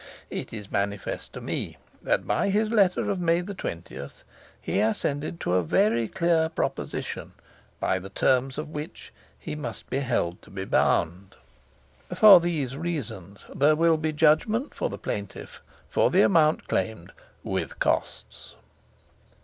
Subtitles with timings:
[0.31, 4.01] It is manifest to me that by his letter of May 20
[4.59, 7.33] he assented to a very clear proposition,
[7.79, 11.35] by the terms of which he must be held to be bound.
[12.11, 17.11] "For these reasons there will be judgment for the plaintiff for the amount claimed
[17.43, 18.55] with costs."